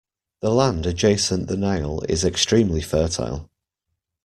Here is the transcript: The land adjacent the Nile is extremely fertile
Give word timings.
The 0.41 0.49
land 0.49 0.87
adjacent 0.87 1.47
the 1.47 1.55
Nile 1.55 2.01
is 2.09 2.25
extremely 2.25 2.81
fertile 2.81 3.51